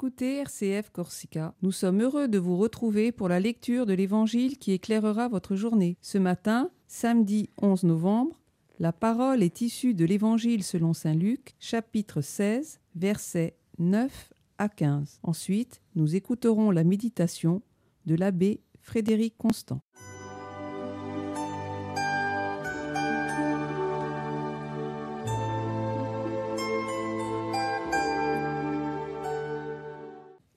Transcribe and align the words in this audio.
écoutez 0.00 0.38
RCF 0.38 0.88
Corsica. 0.88 1.52
Nous 1.60 1.72
sommes 1.72 2.00
heureux 2.00 2.26
de 2.26 2.38
vous 2.38 2.56
retrouver 2.56 3.12
pour 3.12 3.28
la 3.28 3.38
lecture 3.38 3.84
de 3.84 3.92
l'Évangile 3.92 4.56
qui 4.56 4.72
éclairera 4.72 5.28
votre 5.28 5.56
journée. 5.56 5.98
Ce 6.00 6.16
matin, 6.16 6.70
samedi 6.88 7.50
11 7.60 7.82
novembre, 7.82 8.40
la 8.78 8.94
parole 8.94 9.42
est 9.42 9.60
issue 9.60 9.92
de 9.92 10.06
l'Évangile 10.06 10.64
selon 10.64 10.94
Saint 10.94 11.12
Luc, 11.12 11.54
chapitre 11.60 12.22
16, 12.22 12.80
versets 12.96 13.58
9 13.78 14.32
à 14.56 14.70
15. 14.70 15.20
Ensuite, 15.22 15.82
nous 15.96 16.16
écouterons 16.16 16.70
la 16.70 16.82
méditation 16.82 17.60
de 18.06 18.14
l'abbé 18.14 18.62
Frédéric 18.80 19.36
Constant. 19.36 19.82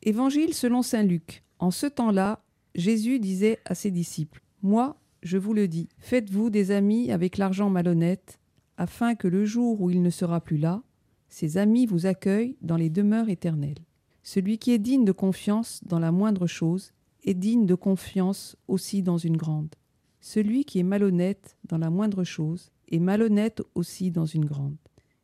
Évangile 0.05 0.53
selon 0.53 0.81
Saint 0.81 1.03
Luc. 1.03 1.45
En 1.59 1.71
ce 1.71 1.85
temps-là, 1.85 2.43
Jésus 2.75 3.19
disait 3.19 3.59
à 3.63 3.73
ses 3.73 3.89
disciples, 3.89 4.43
Moi, 4.61 4.99
je 5.21 5.37
vous 5.37 5.53
le 5.53 5.69
dis, 5.69 5.87
faites-vous 5.97 6.49
des 6.49 6.71
amis 6.71 7.09
avec 7.09 7.37
l'argent 7.37 7.69
malhonnête, 7.69 8.37
afin 8.75 9.15
que 9.15 9.29
le 9.29 9.45
jour 9.45 9.79
où 9.79 9.89
il 9.89 10.01
ne 10.01 10.09
sera 10.09 10.41
plus 10.41 10.57
là, 10.57 10.83
ses 11.29 11.57
amis 11.57 11.85
vous 11.85 12.05
accueillent 12.05 12.57
dans 12.61 12.75
les 12.75 12.89
demeures 12.89 13.29
éternelles. 13.29 13.85
Celui 14.23 14.57
qui 14.57 14.73
est 14.73 14.77
digne 14.77 15.05
de 15.05 15.13
confiance 15.13 15.79
dans 15.85 15.99
la 15.99 16.11
moindre 16.11 16.47
chose 16.47 16.91
est 17.23 17.33
digne 17.33 17.65
de 17.65 17.75
confiance 17.75 18.57
aussi 18.67 19.03
dans 19.03 19.17
une 19.17 19.37
grande. 19.37 19.73
Celui 20.19 20.65
qui 20.65 20.79
est 20.79 20.83
malhonnête 20.83 21.55
dans 21.69 21.77
la 21.77 21.89
moindre 21.89 22.25
chose 22.25 22.71
est 22.91 22.99
malhonnête 22.99 23.61
aussi 23.73 24.11
dans 24.11 24.25
une 24.25 24.45
grande. 24.45 24.75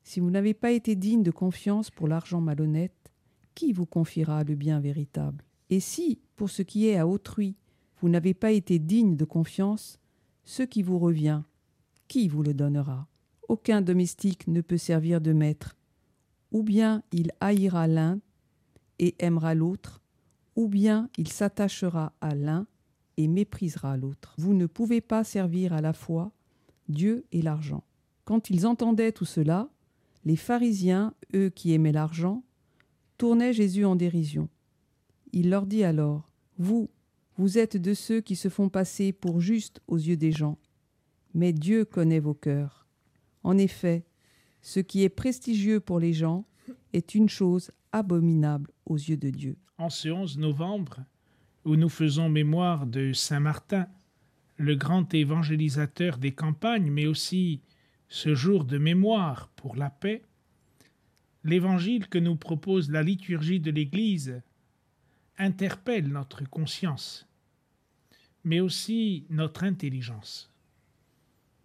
Si 0.04 0.22
vous 0.22 0.32
n'avez 0.32 0.54
pas 0.54 0.72
été 0.72 0.96
digne 0.96 1.24
de 1.24 1.32
confiance 1.32 1.92
pour 1.92 2.08
l'argent 2.08 2.40
malhonnête, 2.40 2.94
qui 3.56 3.74
vous 3.74 3.86
confiera 3.86 4.44
le 4.44 4.56
bien 4.56 4.80
véritable? 4.80 5.44
Et 5.70 5.80
si, 5.80 6.20
pour 6.36 6.50
ce 6.50 6.62
qui 6.62 6.88
est 6.88 6.98
à 6.98 7.08
autrui, 7.08 7.56
vous 8.02 8.10
n'avez 8.10 8.34
pas 8.34 8.52
été 8.52 8.80
digne 8.80 9.16
de 9.16 9.26
confiance, 9.26 10.00
ce 10.44 10.64
qui 10.64 10.82
vous 10.82 11.00
revient, 11.00 11.42
qui 12.08 12.28
vous 12.28 12.44
le 12.44 12.54
donnera? 12.54 13.08
Aucun 13.48 13.82
domestique 13.82 14.48
ne 14.48 14.62
peut 14.62 14.78
servir 14.78 15.22
de 15.22 15.34
maître. 15.34 15.76
Ou 16.52 16.64
bien 16.64 17.04
il 17.12 17.32
haïra 17.40 17.88
l'un 17.88 18.20
et 19.00 19.16
aimera 19.20 19.54
l'autre, 19.54 20.02
ou 20.56 20.68
bien 20.68 21.10
il 21.18 21.28
s'attachera 21.28 22.14
à 22.22 22.36
l'un 22.36 22.68
et 23.18 23.28
méprisera 23.28 23.98
l'autre. 23.98 24.34
Vous 24.38 24.54
ne 24.54 24.66
pouvez 24.66 25.02
pas 25.02 25.24
servir 25.24 25.74
à 25.74 25.82
la 25.82 25.94
fois 25.94 26.32
Dieu 26.88 27.26
et 27.32 27.42
l'argent. 27.42 27.84
Quand 28.26 28.50
ils 28.50 28.66
entendaient 28.66 29.12
tout 29.12 29.26
cela, 29.26 29.70
les 30.26 30.36
pharisiens, 30.36 31.14
eux 31.36 31.50
qui 31.50 31.74
aimaient 31.74 31.92
l'argent, 31.92 32.44
tournait 33.20 33.54
Jésus 33.54 33.86
en 33.86 33.98
dérision. 33.98 34.50
Il 35.34 35.50
leur 35.50 35.68
dit 35.68 35.84
alors, 35.84 36.32
Vous, 36.58 36.90
vous 37.38 37.60
êtes 37.60 37.78
de 37.78 37.94
ceux 37.94 38.22
qui 38.22 38.36
se 38.36 38.48
font 38.50 38.70
passer 38.70 39.12
pour 39.12 39.42
justes 39.42 39.82
aux 39.88 39.98
yeux 39.98 40.18
des 40.18 40.32
gens, 40.32 40.58
mais 41.34 41.54
Dieu 41.54 41.86
connaît 41.86 42.22
vos 42.22 42.34
cœurs. 42.34 42.88
En 43.44 43.58
effet, 43.58 44.06
ce 44.62 44.80
qui 44.80 45.04
est 45.04 45.10
prestigieux 45.10 45.82
pour 45.82 46.00
les 46.00 46.14
gens 46.14 46.46
est 46.94 47.14
une 47.14 47.30
chose 47.30 47.72
abominable 47.92 48.72
aux 48.86 48.98
yeux 48.98 49.18
de 49.18 49.30
Dieu. 49.30 49.58
En 49.78 49.90
ce 49.90 50.10
11 50.10 50.38
novembre, 50.38 51.00
où 51.66 51.76
nous 51.76 51.90
faisons 51.90 52.30
mémoire 52.30 52.88
de 52.88 53.12
Saint 53.12 53.42
Martin, 53.42 53.88
le 54.56 54.76
grand 54.76 55.14
évangélisateur 55.14 56.18
des 56.18 56.32
campagnes, 56.32 56.90
mais 56.90 57.06
aussi 57.06 57.62
ce 58.08 58.34
jour 58.34 58.64
de 58.64 58.78
mémoire 58.78 59.50
pour 59.58 59.76
la 59.76 59.90
paix, 59.90 60.24
L'évangile 61.44 62.08
que 62.08 62.18
nous 62.18 62.36
propose 62.36 62.92
la 62.92 63.04
liturgie 63.04 63.60
de 63.60 63.72
l'Église 63.72 64.42
interpelle 65.38 66.08
notre 66.08 66.44
conscience, 66.44 67.28
mais 68.44 68.60
aussi 68.60 69.26
notre 69.30 69.64
intelligence, 69.64 70.52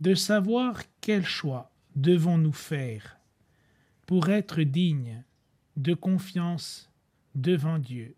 de 0.00 0.14
savoir 0.14 0.82
quel 1.00 1.24
choix 1.24 1.72
devons-nous 1.96 2.52
faire 2.52 3.18
pour 4.06 4.28
être 4.28 4.62
dignes 4.62 5.24
de 5.76 5.94
confiance 5.94 6.90
devant 7.34 7.78
Dieu 7.78 8.14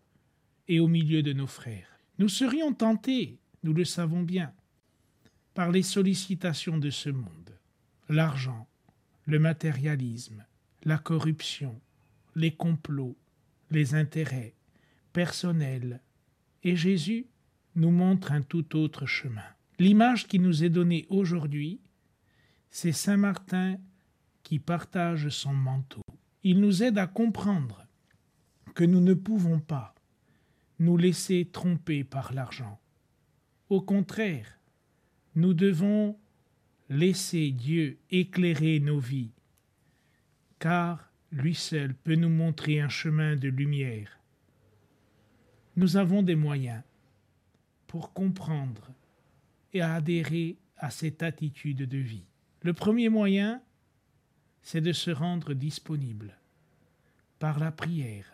et 0.67 0.79
au 0.79 0.87
milieu 0.87 1.23
de 1.23 1.33
nos 1.33 1.47
frères. 1.47 1.99
Nous 2.19 2.29
serions 2.29 2.73
tentés, 2.73 3.39
nous 3.63 3.73
le 3.73 3.85
savons 3.85 4.23
bien, 4.23 4.53
par 5.53 5.71
les 5.71 5.83
sollicitations 5.83 6.77
de 6.77 6.89
ce 6.89 7.09
monde, 7.09 7.57
l'argent, 8.09 8.67
le 9.25 9.39
matérialisme, 9.39 10.45
la 10.83 10.97
corruption, 10.97 11.79
les 12.35 12.51
complots, 12.51 13.17
les 13.71 13.95
intérêts 13.95 14.53
personnels, 15.13 16.01
et 16.63 16.75
Jésus 16.75 17.27
nous 17.75 17.91
montre 17.91 18.31
un 18.31 18.41
tout 18.41 18.75
autre 18.75 19.05
chemin. 19.05 19.45
L'image 19.79 20.27
qui 20.27 20.39
nous 20.39 20.63
est 20.63 20.69
donnée 20.69 21.05
aujourd'hui, 21.09 21.79
c'est 22.69 22.91
Saint 22.91 23.17
Martin 23.17 23.77
qui 24.43 24.59
partage 24.59 25.29
son 25.29 25.53
manteau. 25.53 26.01
Il 26.43 26.59
nous 26.59 26.83
aide 26.83 26.97
à 26.97 27.07
comprendre 27.07 27.85
que 28.73 28.83
nous 28.83 29.01
ne 29.01 29.13
pouvons 29.13 29.59
pas 29.59 29.93
nous 30.79 30.97
laisser 30.97 31.49
tromper 31.51 32.03
par 32.03 32.33
l'argent. 32.33 32.79
Au 33.69 33.81
contraire, 33.81 34.59
nous 35.35 35.53
devons 35.53 36.17
laisser 36.89 37.51
Dieu 37.51 37.97
éclairer 38.11 38.79
nos 38.79 38.99
vies 38.99 39.31
car 40.59 41.09
lui 41.31 41.55
seul 41.55 41.93
peut 41.93 42.15
nous 42.15 42.29
montrer 42.29 42.79
un 42.79 42.89
chemin 42.89 43.35
de 43.35 43.49
lumière. 43.49 44.19
Nous 45.75 45.97
avons 45.97 46.23
des 46.23 46.35
moyens 46.35 46.81
pour 47.85 48.13
comprendre 48.13 48.89
et 49.73 49.81
adhérer 49.81 50.57
à 50.77 50.89
cette 50.89 51.23
attitude 51.23 51.87
de 51.87 51.97
vie. 51.97 52.25
Le 52.61 52.73
premier 52.73 53.09
moyen, 53.09 53.61
c'est 54.61 54.81
de 54.81 54.93
se 54.93 55.11
rendre 55.11 55.53
disponible 55.53 56.35
par 57.39 57.59
la 57.59 57.71
prière 57.71 58.33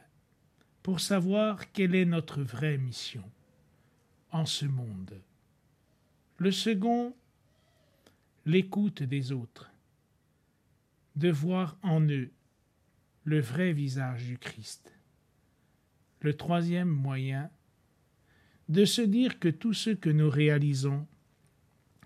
pour 0.82 1.00
savoir 1.00 1.72
quelle 1.72 1.96
est 1.96 2.06
notre 2.06 2.42
vraie 2.42 2.78
mission 2.78 3.24
en 4.32 4.46
ce 4.46 4.66
monde. 4.66 5.22
Le 6.38 6.52
second, 6.52 7.14
l'écoute 8.46 9.04
des 9.04 9.32
autres 9.32 9.73
de 11.16 11.30
voir 11.30 11.78
en 11.84 12.02
eux 12.02 12.32
le 13.24 13.40
vrai 13.40 13.74
visage 13.74 14.26
du 14.26 14.38
Christ. 14.38 14.92
Le 16.22 16.34
troisième 16.34 16.90
moyen, 16.90 17.50
de 18.70 18.86
se 18.86 19.02
dire 19.02 19.40
que 19.40 19.50
tout 19.50 19.74
ce 19.74 19.90
que 19.90 20.10
nous 20.10 20.30
réalisons, 20.30 21.06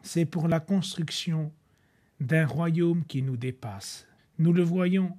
c'est 0.02 0.26
pour 0.26 0.48
la 0.48 0.60
construction 0.60 1.52
d'un 2.20 2.46
royaume 2.46 3.06
qui 3.06 3.22
nous 3.22 3.38
dépasse. 3.38 4.08
Nous 4.40 4.54
le 4.54 4.64
voyons 4.64 5.16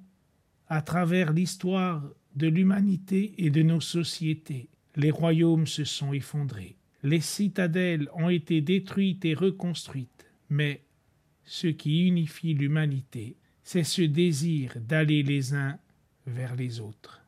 à 0.67 0.81
travers 0.81 1.33
l'histoire 1.33 2.03
de 2.35 2.47
l'humanité 2.47 3.33
et 3.37 3.49
de 3.49 3.61
nos 3.63 3.81
sociétés. 3.81 4.69
Les 4.95 5.11
royaumes 5.11 5.67
se 5.67 5.83
sont 5.83 6.13
effondrés, 6.13 6.77
les 7.03 7.21
citadelles 7.21 8.09
ont 8.13 8.29
été 8.29 8.61
détruites 8.61 9.23
et 9.25 9.33
reconstruites, 9.33 10.25
mais 10.49 10.83
ce 11.45 11.67
qui 11.67 12.05
unifie 12.05 12.53
l'humanité, 12.53 13.37
c'est 13.71 13.83
ce 13.83 14.01
désir 14.01 14.73
d'aller 14.79 15.21
les 15.21 15.53
uns 15.53 15.77
vers 16.25 16.55
les 16.55 16.79
autres. 16.79 17.21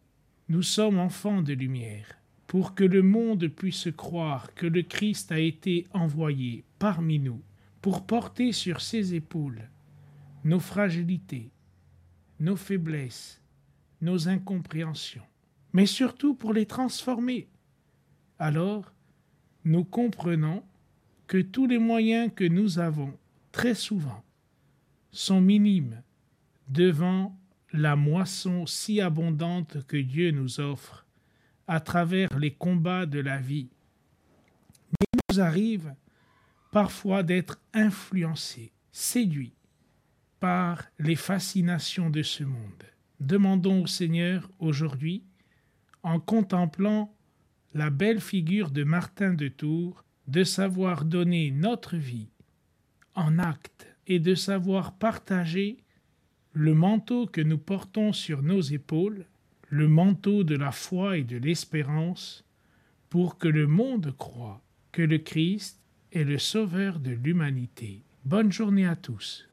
Nous 0.50 0.63
sommes 0.63 0.97
enfants 0.97 1.44
de 1.44 1.53
lumière, 1.53 2.18
pour 2.47 2.74
que 2.74 2.84
le 2.84 3.03
monde 3.03 3.47
puisse 3.47 3.90
croire 3.96 4.51
que 4.56 4.66
le 4.66 4.81
Christ 4.81 5.31
a 5.31 5.38
été 5.38 5.85
envoyé 5.94 6.63
parmi 6.80 7.19
nous 7.19 7.44
pour 7.80 8.07
porter 8.07 8.54
sur 8.54 8.81
ses 8.81 9.13
épaules 9.13 9.69
nos 10.44 10.60
fragilités, 10.60 11.51
nos 12.39 12.56
faiblesses, 12.56 13.39
nos 14.01 14.27
incompréhensions, 14.27 15.27
mais 15.74 15.86
surtout 15.86 16.33
pour 16.33 16.54
les 16.54 16.65
transformer. 16.65 17.50
Alors, 18.39 18.92
nous 19.63 19.83
comprenons 19.83 20.63
que 21.27 21.38
tous 21.38 21.68
les 21.68 21.77
moyens 21.77 22.31
que 22.36 22.45
nous 22.45 22.80
avons, 22.80 23.13
très 23.51 23.75
souvent, 23.75 24.24
sont 25.12 25.39
minimes 25.39 26.01
devant 26.71 27.38
la 27.73 27.95
moisson 27.95 28.65
si 28.65 29.01
abondante 29.01 29.85
que 29.88 29.97
Dieu 29.97 30.31
nous 30.31 30.59
offre 30.59 31.06
à 31.68 31.79
travers 31.79 32.39
les 32.39 32.51
combats 32.51 33.06
de 33.06 33.19
la 33.19 33.38
vie. 33.39 33.69
Mais 34.91 35.07
il 35.13 35.19
nous 35.29 35.41
arrive 35.41 35.94
parfois 36.71 37.23
d'être 37.23 37.59
influencés, 37.73 38.71
séduits 38.91 39.53
par 40.39 40.85
les 40.97 41.15
fascinations 41.15 42.09
de 42.09 42.23
ce 42.23 42.44
monde. 42.44 42.83
Demandons 43.19 43.83
au 43.83 43.88
Seigneur 43.88 44.50
aujourd'hui, 44.59 45.24
en 46.03 46.19
contemplant 46.19 47.13
la 47.74 47.89
belle 47.89 48.21
figure 48.21 48.71
de 48.71 48.83
Martin 48.83 49.33
de 49.33 49.50
Tours, 49.50 50.03
de 50.27 50.44
savoir 50.44 51.03
donner 51.03 51.51
notre 51.51 51.97
vie 51.97 52.29
en 53.13 53.39
acte 53.39 53.88
et 54.07 54.19
de 54.19 54.35
savoir 54.35 54.94
partager 54.94 55.77
le 56.53 56.74
manteau 56.74 57.27
que 57.27 57.42
nous 57.42 57.57
portons 57.57 58.13
sur 58.13 58.42
nos 58.42 58.62
épaules, 58.62 59.25
le 59.69 59.88
manteau 59.88 60.44
de 60.44 60.56
la 60.56 60.71
foi 60.71 61.18
et 61.18 61.24
de 61.24 61.38
l'espérance 61.38 62.44
pour 63.09 63.38
que 63.38 63.48
le 63.48 63.68
monde 63.68 64.13
croie 64.18 64.62
que 64.92 65.01
le 65.01 65.18
Christ 65.18 65.80
est 66.12 66.24
le 66.24 66.38
Sauveur 66.38 67.00
de 67.00 67.12
l'humanité. 67.12 68.03
Bonne 68.25 68.51
journée 68.51 68.86
à 68.86 68.95
tous. 68.95 69.48